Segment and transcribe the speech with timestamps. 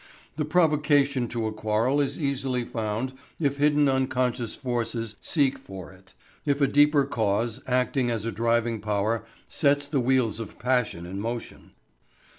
[0.35, 6.15] The provocation to a quarrel is easily found if hidden unconscious forces seek for it,
[6.43, 11.19] if a deeper cause, acting as a driving power, sets the wheels of passion in
[11.19, 11.73] motion.